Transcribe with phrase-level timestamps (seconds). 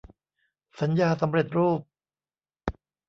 [0.79, 1.81] สัญญาสำเร็จรูป